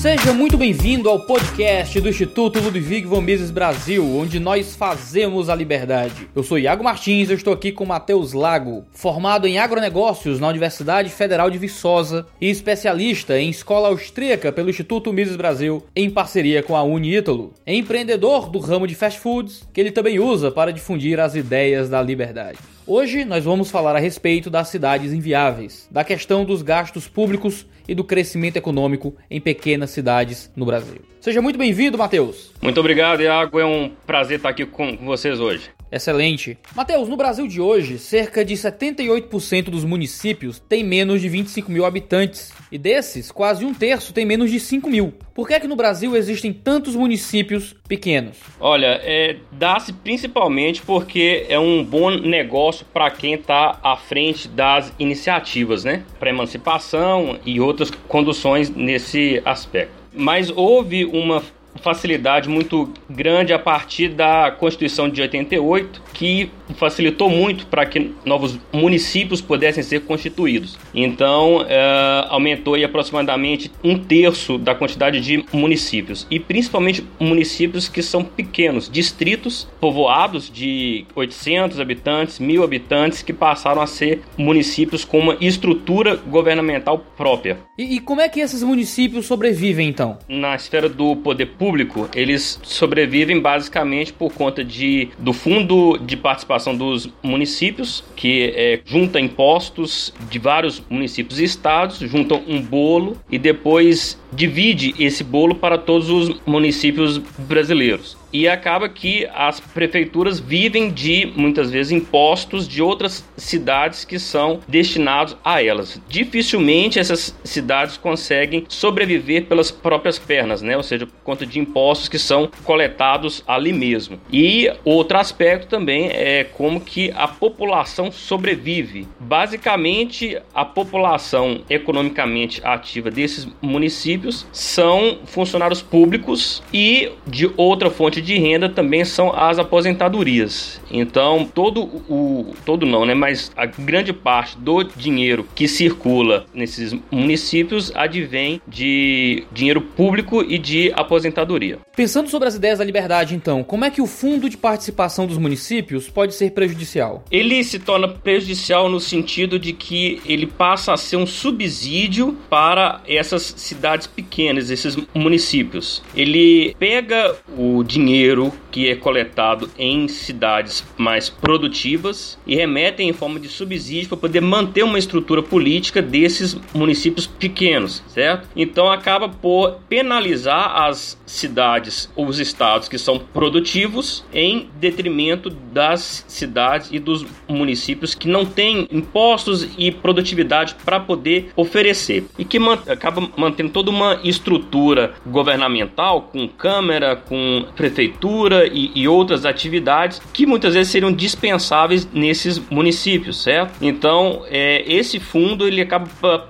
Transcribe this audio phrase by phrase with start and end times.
[0.00, 5.54] Seja muito bem-vindo ao podcast do Instituto Ludwig von Mises Brasil, onde nós fazemos a
[5.54, 6.28] liberdade.
[6.34, 11.08] Eu sou Iago Martins, eu estou aqui com Matheus Lago, formado em agronegócios na Universidade
[11.08, 16.76] Federal de Viçosa e especialista em escola austríaca pelo Instituto Mises Brasil, em parceria com
[16.76, 17.54] a Uniítalo.
[17.64, 21.88] É empreendedor do ramo de fast foods, que ele também usa para difundir as ideias
[21.88, 22.58] da liberdade.
[22.88, 27.96] Hoje nós vamos falar a respeito das cidades inviáveis, da questão dos gastos públicos e
[27.96, 31.00] do crescimento econômico em pequenas cidades no Brasil.
[31.20, 32.52] Seja muito bem-vindo, Matheus.
[32.62, 33.58] Muito obrigado, Iago.
[33.58, 35.75] É um prazer estar aqui com vocês hoje.
[35.96, 36.58] Excelente.
[36.74, 41.84] Matheus, no Brasil de hoje, cerca de 78% dos municípios têm menos de 25 mil
[41.84, 42.52] habitantes.
[42.70, 45.14] E desses, quase um terço tem menos de 5 mil.
[45.34, 48.36] Por que é que no Brasil existem tantos municípios pequenos?
[48.60, 54.92] Olha, é, dá-se principalmente porque é um bom negócio para quem está à frente das
[54.98, 56.02] iniciativas, né?
[56.18, 59.94] Para emancipação e outras conduções nesse aspecto.
[60.12, 61.42] Mas houve uma
[61.78, 68.58] facilidade muito grande a partir da Constituição de 88, que facilitou muito para que novos
[68.72, 70.78] municípios pudessem ser constituídos.
[70.94, 78.02] Então, é, aumentou aí aproximadamente um terço da quantidade de municípios, e principalmente municípios que
[78.02, 85.18] são pequenos, distritos povoados de 800 habitantes, mil habitantes, que passaram a ser municípios com
[85.18, 87.58] uma estrutura governamental própria.
[87.78, 90.18] E, e como é que esses municípios sobrevivem então?
[90.28, 91.65] Na esfera do poder público,
[92.14, 99.20] eles sobrevivem basicamente por conta de, do fundo de participação dos municípios, que é, junta
[99.20, 105.78] impostos de vários municípios e estados, juntam um bolo e depois divide esse bolo para
[105.78, 108.16] todos os municípios brasileiros.
[108.32, 114.60] E acaba que as prefeituras vivem de, muitas vezes, impostos de outras cidades que são
[114.68, 116.00] destinados a elas.
[116.08, 120.76] Dificilmente essas cidades conseguem sobreviver pelas próprias pernas, né?
[120.76, 124.18] ou seja, por conta de impostos que são coletados ali mesmo.
[124.32, 129.06] E outro aspecto também é como que a população sobrevive.
[129.18, 138.38] Basicamente, a população economicamente ativa desses municípios são funcionários públicos e de outra fonte de
[138.38, 140.80] renda também são as aposentadorias.
[140.90, 146.94] Então, todo o todo não, né, mas a grande parte do dinheiro que circula nesses
[147.10, 151.78] municípios advém de dinheiro público e de aposentadoria.
[151.94, 155.38] Pensando sobre as ideias da liberdade, então, como é que o fundo de participação dos
[155.38, 157.24] municípios pode ser prejudicial?
[157.30, 163.00] Ele se torna prejudicial no sentido de que ele passa a ser um subsídio para
[163.06, 166.02] essas cidades pequenas, esses municípios.
[166.14, 173.12] Ele pega o dinheiro dinheiro que é coletado em cidades mais produtivas e remetem em
[173.12, 178.48] forma de subsídio para poder manter uma estrutura política desses municípios pequenos, certo?
[178.54, 186.24] Então acaba por penalizar as cidades ou os estados que são produtivos em detrimento das
[186.28, 192.58] cidades e dos municípios que não têm impostos e produtividade para poder oferecer e que
[192.58, 199.46] man acaba mantendo toda uma estrutura governamental com câmara, com prefeitura prefeitura e, e, outras
[199.46, 203.72] atividades que muitas vezes seriam dispensáveis nesses municípios, certo?
[203.80, 206.06] Então, é, esse fundo ele acaba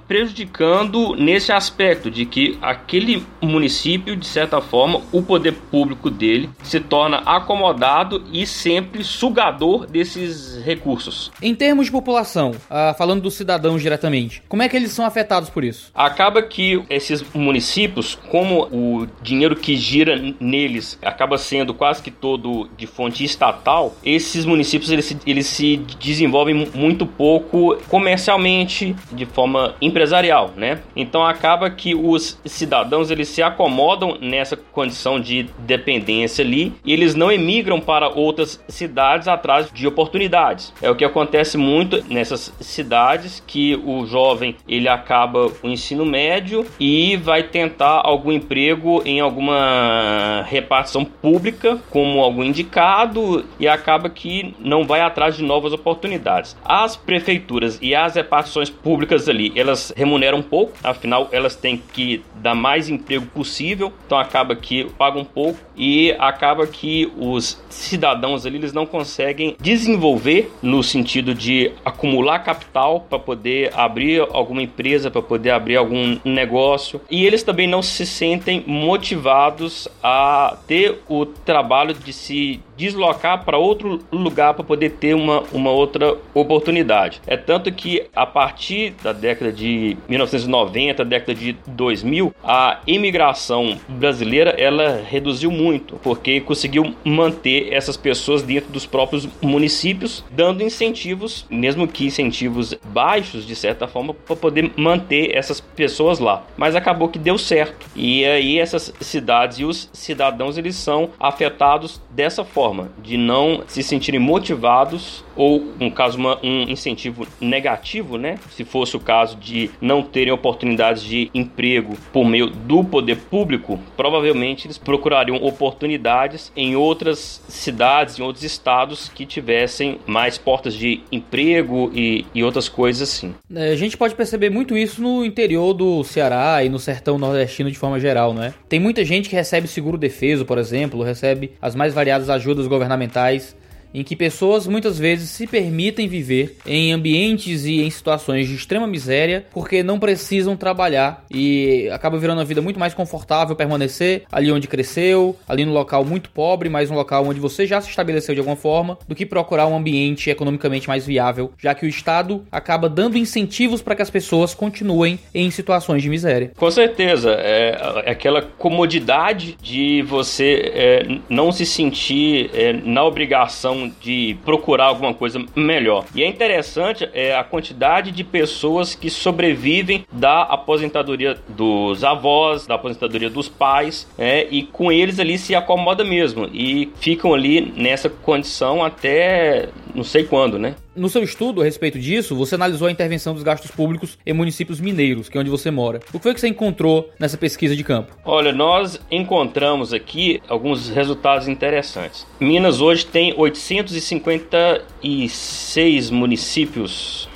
[0.09, 6.81] prejudicando nesse aspecto de que aquele município, de certa forma, o poder público dele se
[6.81, 11.31] torna acomodado e sempre sugador desses recursos.
[11.41, 15.49] Em termos de população, uh, falando dos cidadãos diretamente, como é que eles são afetados
[15.49, 15.91] por isso?
[15.95, 22.69] Acaba que esses municípios, como o dinheiro que gira neles acaba sendo quase que todo
[22.77, 29.75] de fonte estatal, esses municípios eles se, eles se desenvolvem muito pouco comercialmente, de forma
[29.81, 30.81] empresarial, né?
[30.95, 37.15] Então acaba que os cidadãos eles se acomodam nessa condição de dependência ali e eles
[37.15, 40.73] não emigram para outras cidades atrás de oportunidades.
[40.81, 46.67] É o que acontece muito nessas cidades que o jovem ele acaba o ensino médio
[46.79, 54.55] e vai tentar algum emprego em alguma repartição pública como algum indicado e acaba que
[54.61, 56.57] não vai atrás de novas oportunidades.
[56.65, 62.55] As prefeituras e as repartições públicas ali, elas remuneram pouco, afinal elas têm que dar
[62.55, 68.73] mais emprego possível, então acaba que pagam pouco e acaba que os cidadãos ali eles
[68.73, 75.51] não conseguem desenvolver no sentido de acumular capital para poder abrir alguma empresa, para poder
[75.51, 82.13] abrir algum negócio e eles também não se sentem motivados a ter o trabalho de
[82.13, 87.21] se deslocar para outro lugar para poder ter uma, uma outra oportunidade.
[87.27, 94.51] É tanto que a partir da década de 1990, década de 2000, a imigração brasileira
[94.51, 101.87] ela reduziu muito, porque conseguiu manter essas pessoas dentro dos próprios municípios, dando incentivos, mesmo
[101.87, 106.45] que incentivos baixos de certa forma, para poder manter essas pessoas lá.
[106.57, 107.87] Mas acabou que deu certo.
[107.95, 112.66] E aí essas cidades e os cidadãos eles são afetados dessa forma,
[113.03, 118.39] de não se sentirem motivados ou, no caso, uma, um incentivo negativo, né?
[118.51, 123.79] Se fosse o caso de não terem oportunidades de emprego por meio do poder público,
[123.97, 131.01] provavelmente eles procurariam oportunidades em outras cidades, em outros estados que tivessem mais portas de
[131.13, 133.35] emprego e, e outras coisas assim.
[133.55, 137.71] É, a gente pode perceber muito isso no interior do Ceará e no sertão nordestino
[137.71, 138.55] de forma geral, não é?
[138.69, 143.55] Tem muita gente que recebe seguro defeso, por exemplo, recebe as mais variadas ajudas governamentais
[143.95, 148.87] em que pessoas muitas vezes se permitem viver em ambientes e em situações de extrema
[148.87, 154.51] miséria porque não precisam trabalhar e acaba virando a vida muito mais confortável permanecer ali
[154.51, 158.35] onde cresceu, ali no local muito pobre, mas um local onde você já se estabeleceu
[158.35, 162.45] de alguma forma, do que procurar um ambiente economicamente mais viável, já que o Estado
[162.51, 166.53] acaba dando incentivos para que as pessoas continuem em situações de miséria.
[166.57, 173.86] Com certeza, é, é aquela comodidade de você é, não se sentir é, na obrigação
[174.01, 176.05] de procurar alguma coisa melhor.
[176.15, 182.75] E é interessante é, a quantidade de pessoas que sobrevivem da aposentadoria dos avós, da
[182.75, 188.09] aposentadoria dos pais, é, e com eles ali se acomoda mesmo e ficam ali nessa
[188.09, 190.75] condição até não sei quando, né?
[190.95, 194.81] No seu estudo a respeito disso, você analisou a intervenção dos gastos públicos em municípios
[194.81, 196.01] mineiros, que é onde você mora.
[196.13, 198.15] O que foi que você encontrou nessa pesquisa de campo?
[198.25, 202.25] Olha, nós encontramos aqui alguns resultados interessantes.
[202.39, 207.29] Minas hoje tem 856 municípios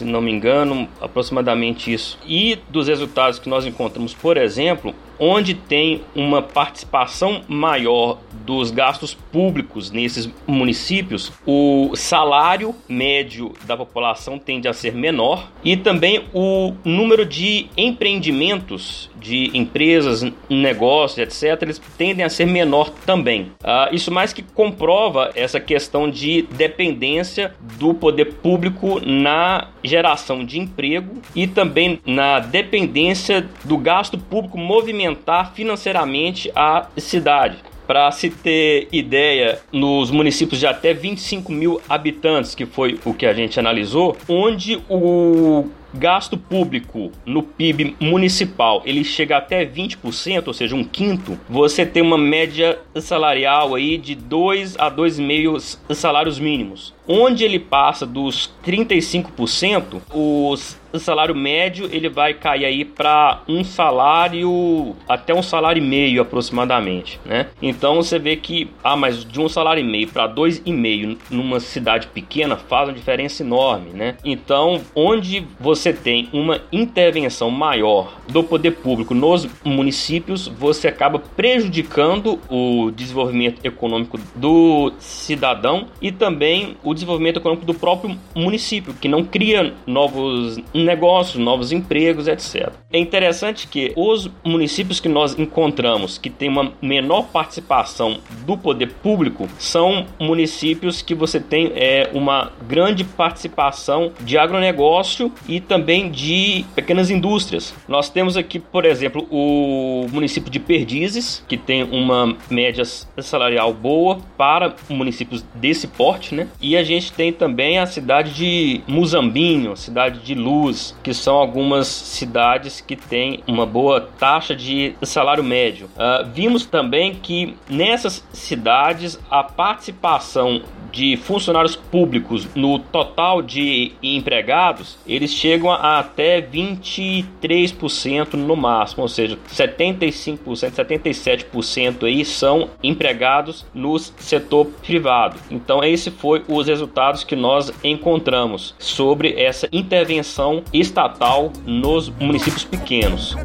[0.00, 2.18] se não me engano, aproximadamente isso.
[2.26, 9.12] E dos resultados que nós encontramos, por exemplo, onde tem uma participação maior dos gastos
[9.12, 16.72] públicos nesses municípios, o salário médio da população tende a ser menor e também o
[16.82, 23.52] número de empreendimentos, de empresas, negócios, etc., eles tendem a ser menor também.
[23.62, 30.58] Uh, isso mais que comprova essa questão de dependência do poder público na geração de
[30.58, 37.58] emprego e também na dependência do gasto público movimentado movimentar financeiramente a cidade.
[37.86, 43.26] Para se ter ideia, nos municípios de até 25 mil habitantes, que foi o que
[43.26, 50.54] a gente analisou, onde o gasto público no PIB municipal ele chega até 20%, ou
[50.54, 56.94] seja, um quinto, você tem uma média salarial aí de 2 a 2,5 salários mínimos.
[57.08, 63.62] Onde ele passa dos 35%, os o salário médio ele vai cair aí para um
[63.62, 67.46] salário até um salário e meio aproximadamente, né?
[67.60, 71.16] Então você vê que ah, mas de um salário e meio para dois e meio
[71.30, 74.16] numa cidade pequena faz uma diferença enorme, né?
[74.24, 82.38] Então onde você tem uma intervenção maior do poder público nos municípios, você acaba prejudicando
[82.48, 89.24] o desenvolvimento econômico do cidadão e também o desenvolvimento econômico do próprio município, que não
[89.24, 92.72] cria novos negócios, novos empregos, etc.
[92.92, 98.92] É interessante que os municípios que nós encontramos que têm uma menor participação do poder
[99.02, 106.64] público são municípios que você tem é, uma grande participação de agronegócio e também de
[106.74, 107.74] pequenas indústrias.
[107.88, 114.18] Nós temos aqui, por exemplo, o município de Perdizes, que tem uma média salarial boa
[114.36, 116.48] para municípios desse porte, né?
[116.60, 120.69] E a gente tem também a cidade de Muzambinho, cidade de Luz,
[121.02, 125.86] que são algumas cidades que têm uma boa taxa de salário médio.
[125.96, 134.98] Uh, vimos também que nessas cidades a participação de funcionários públicos no total de empregados,
[135.06, 143.98] eles chegam a até 23% no máximo, ou seja, 75%, 77% aí são empregados no
[143.98, 145.38] setor privado.
[145.50, 153.36] Então, esse foi os resultados que nós encontramos sobre essa intervenção estatal nos municípios pequenos.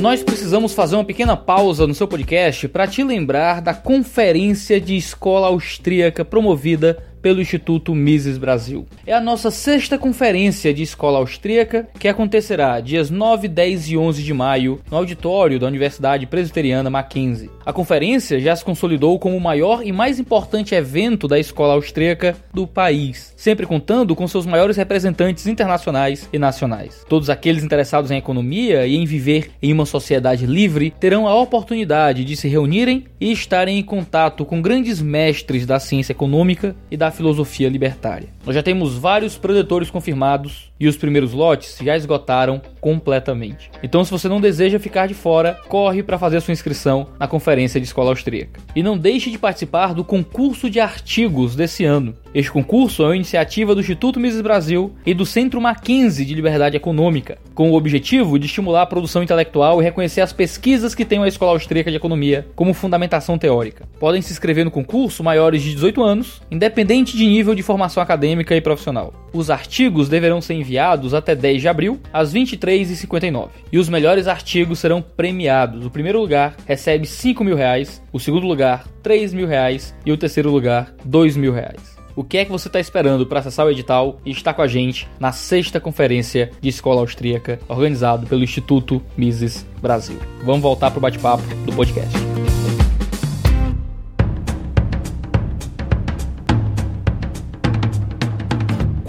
[0.00, 4.96] Nós precisamos fazer uma pequena pausa no seu podcast para te lembrar da conferência de
[4.96, 8.86] escola austríaca promovida pelo Instituto Mises Brasil.
[9.06, 14.22] É a nossa sexta conferência de escola austríaca que acontecerá dias 9, 10 e 11
[14.22, 17.50] de maio no auditório da Universidade Presbiteriana Mackenzie.
[17.64, 22.36] A conferência já se consolidou como o maior e mais importante evento da escola austríaca
[22.52, 27.04] do país, sempre contando com seus maiores representantes internacionais e nacionais.
[27.08, 32.24] Todos aqueles interessados em economia e em viver em uma sociedade livre terão a oportunidade
[32.24, 37.09] de se reunirem e estarem em contato com grandes mestres da ciência econômica e da
[37.10, 38.28] filosofia libertária.
[38.44, 43.70] Nós já temos vários predetores confirmados e os primeiros lotes já esgotaram completamente.
[43.82, 47.80] Então, se você não deseja ficar de fora, corre para fazer sua inscrição na conferência
[47.80, 48.60] de escola austríaca.
[48.74, 52.14] E não deixe de participar do concurso de artigos desse ano.
[52.32, 56.76] Este concurso é uma iniciativa do Instituto Mises Brasil e do Centro Mackenzie de Liberdade
[56.76, 61.20] Econômica, com o objetivo de estimular a produção intelectual e reconhecer as pesquisas que tem
[61.20, 63.88] a Escola Austríaca de Economia como fundamentação teórica.
[63.98, 68.54] Podem se inscrever no concurso maiores de 18 anos, independente de nível de formação acadêmica
[68.54, 69.12] e profissional.
[69.32, 73.48] Os artigos deverão ser enviados até 10 de abril, às 23h59.
[73.72, 75.84] E os melhores artigos serão premiados.
[75.84, 80.16] O primeiro lugar recebe 5 mil reais, o segundo lugar 3 mil reais e o
[80.16, 81.99] terceiro lugar 2 mil reais.
[82.14, 84.68] O que é que você está esperando para acessar o edital e estar com a
[84.68, 90.18] gente na sexta conferência de escola austríaca organizado pelo Instituto Mises Brasil?
[90.44, 92.14] Vamos voltar para o bate-papo do podcast.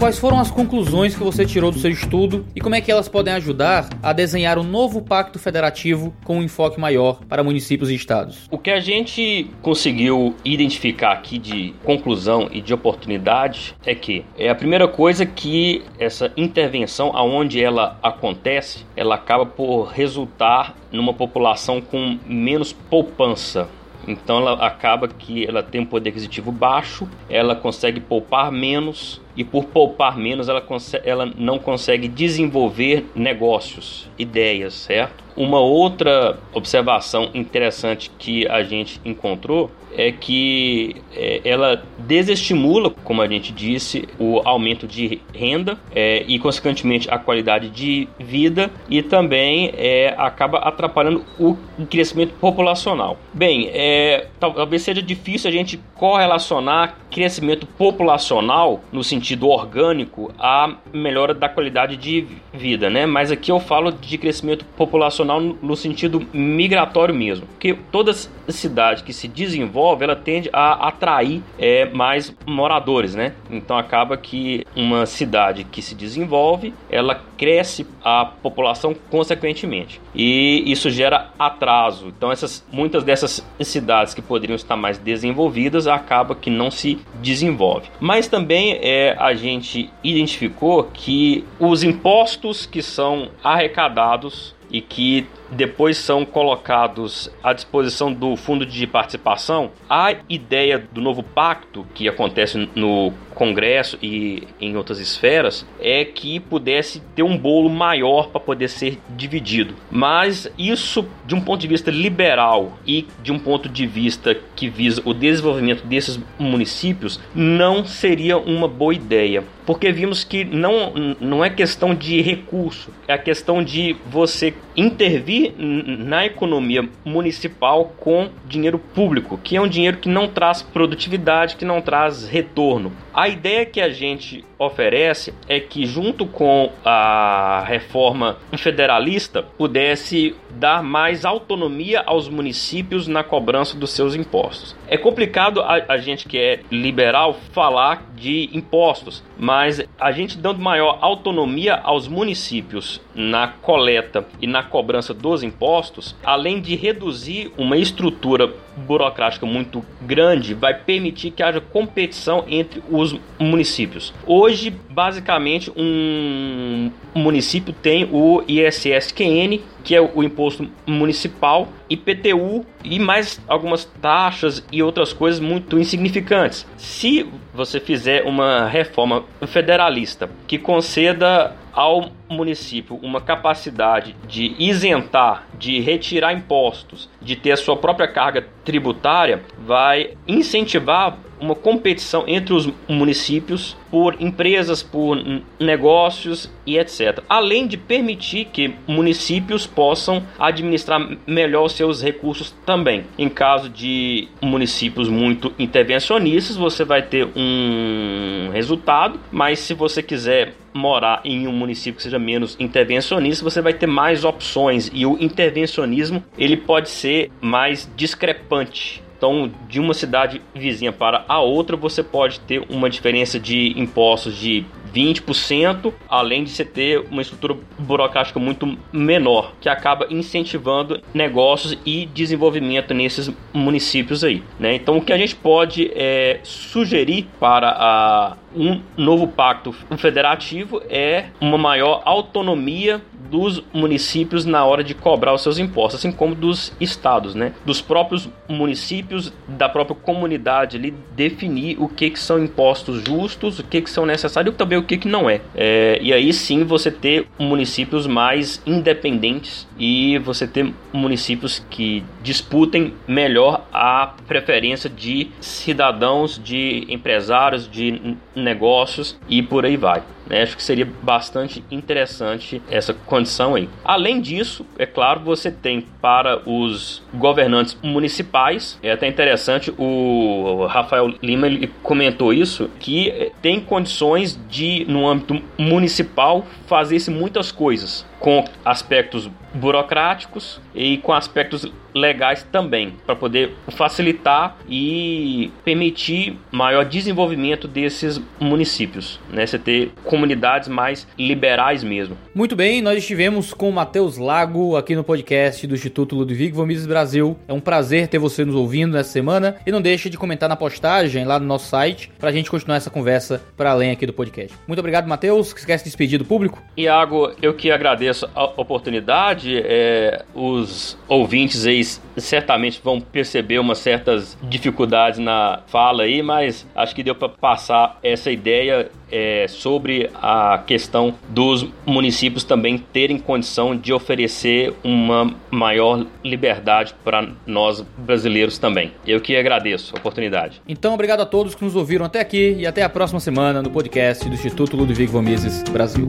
[0.02, 3.08] Quais foram as conclusões que você tirou do seu estudo e como é que elas
[3.08, 7.94] podem ajudar a desenhar um novo pacto federativo com um enfoque maior para municípios e
[7.94, 8.48] estados?
[8.50, 14.48] O que a gente conseguiu identificar aqui de conclusão e de oportunidade é que é
[14.48, 21.80] a primeira coisa que essa intervenção aonde ela acontece, ela acaba por resultar numa população
[21.80, 23.68] com menos poupança
[24.06, 29.44] então ela acaba que ela tem um poder aquisitivo baixo, ela consegue poupar menos e
[29.44, 30.64] por poupar menos ela,
[31.04, 35.22] ela não consegue desenvolver negócios, ideias, certo?
[35.34, 43.28] Uma outra observação interessante que a gente encontrou é que é, ela desestimula, como a
[43.28, 49.72] gente disse, o aumento de renda é, e, consequentemente, a qualidade de vida e também
[49.76, 51.56] é, acaba atrapalhando o
[51.90, 53.18] crescimento populacional.
[53.32, 61.34] Bem, é, talvez seja difícil a gente correlacionar crescimento populacional no sentido orgânico à melhora
[61.34, 63.06] da qualidade de vida, né?
[63.06, 68.12] Mas aqui eu falo de crescimento populacional no sentido migratório mesmo, porque toda
[68.48, 73.32] cidade que se desenvolve, ela tende a atrair é, mais moradores, né?
[73.50, 80.90] Então acaba que uma cidade que se desenvolve, ela cresce a população consequentemente e isso
[80.90, 82.08] gera atraso.
[82.08, 87.88] Então essas muitas dessas cidades que poderiam estar mais desenvolvidas acaba que não se desenvolve.
[88.00, 95.98] Mas também é, a gente identificou que os impostos que são arrecadados e que depois
[95.98, 102.68] são colocados à disposição do fundo de participação, a ideia do novo pacto que acontece
[102.74, 108.68] no Congresso e em outras esferas é que pudesse ter um bolo maior para poder
[108.68, 109.74] ser dividido.
[109.90, 114.68] Mas isso, de um ponto de vista liberal e de um ponto de vista que
[114.68, 119.42] visa o desenvolvimento desses municípios, não seria uma boa ideia.
[119.66, 125.54] Porque vimos que não, não é questão de recurso, é a questão de você intervir
[125.56, 131.64] na economia municipal com dinheiro público, que é um dinheiro que não traz produtividade, que
[131.64, 132.92] não traz retorno.
[133.14, 140.82] A ideia que a gente oferece é que, junto com a reforma federalista, pudesse dar
[140.82, 144.74] mais autonomia aos municípios na cobrança dos seus impostos.
[144.92, 150.60] É complicado a, a gente que é liberal falar de impostos, mas a gente dando
[150.60, 157.78] maior autonomia aos municípios na coleta e na cobrança dos impostos, além de reduzir uma
[157.78, 164.12] estrutura burocrática muito grande, vai permitir que haja competição entre os municípios.
[164.26, 173.40] Hoje, basicamente, um município tem o ISSQN, que é o imposto municipal, IPTU e mais
[173.48, 176.66] algumas taxas e outras coisas muito insignificantes.
[176.76, 185.80] Se você fizer uma reforma federalista que conceda ao município uma capacidade de isentar, de
[185.80, 192.70] retirar impostos, de ter a sua própria carga tributária, vai incentivar uma competição entre os
[192.88, 195.18] municípios por empresas, por
[195.58, 197.22] negócios e etc.
[197.28, 203.04] Além de permitir que municípios possam administrar melhor seus recursos também.
[203.18, 210.54] Em caso de municípios muito intervencionistas, você vai ter um resultado, mas se você quiser
[210.72, 215.18] morar em um município que seja menos intervencionista, você vai ter mais opções e o
[215.20, 219.01] intervencionismo ele pode ser mais discrepante.
[219.22, 224.36] Então, de uma cidade vizinha para a outra, você pode ter uma diferença de impostos
[224.36, 231.78] de 20%, além de você ter uma estrutura burocrática muito menor, que acaba incentivando negócios
[231.86, 234.42] e desenvolvimento nesses municípios aí.
[234.58, 234.74] Né?
[234.74, 241.26] Então, o que a gente pode é, sugerir para a, um novo pacto federativo é
[241.40, 243.00] uma maior autonomia
[243.32, 247.54] dos municípios na hora de cobrar os seus impostos, assim como dos estados, né?
[247.64, 253.64] Dos próprios municípios, da própria comunidade ali definir o que, que são impostos justos, o
[253.64, 255.40] que, que são necessários e também o que, que não é.
[255.54, 255.98] é.
[256.02, 263.66] E aí sim você ter municípios mais independentes e você ter municípios que disputem melhor
[263.72, 270.02] a preferência de cidadãos, de empresários, de negócios e por aí vai.
[270.26, 270.42] Né?
[270.42, 273.21] Acho que seria bastante interessante essa condição
[273.54, 273.68] aí.
[273.84, 281.14] Além disso, é claro, você tem para os governantes municipais, é até interessante, o Rafael
[281.22, 288.04] Lima ele comentou isso, que eh, tem condições de, no âmbito municipal, fazer-se muitas coisas
[288.22, 297.68] com aspectos burocráticos e com aspectos legais também, para poder facilitar e permitir maior desenvolvimento
[297.68, 299.44] desses municípios, né?
[299.44, 302.16] Você ter comunidades mais liberais mesmo.
[302.34, 306.64] Muito bem, nós estivemos com o Matheus Lago aqui no podcast do Instituto Ludwig von
[306.64, 307.36] Mises Brasil.
[307.46, 310.56] É um prazer ter você nos ouvindo nessa semana e não deixe de comentar na
[310.56, 314.14] postagem lá no nosso site para a gente continuar essa conversa para além aqui do
[314.14, 314.56] podcast.
[314.66, 315.52] Muito obrigado, Matheus.
[315.52, 316.62] Quer se despedir do público?
[316.74, 319.60] Iago, eu que agradeço a oportunidade.
[319.64, 321.82] É, os ouvintes aí
[322.16, 327.98] certamente vão perceber umas certas dificuldades na fala aí, mas acho que deu para passar
[328.02, 336.06] essa ideia é, sobre a questão dos municípios também terem condição de oferecer uma maior
[336.24, 338.92] liberdade para nós brasileiros também.
[339.06, 340.62] Eu que agradeço a oportunidade.
[340.66, 343.70] Então, obrigado a todos que nos ouviram até aqui e até a próxima semana no
[343.70, 346.08] podcast do Instituto Ludwig von Mises Brasil.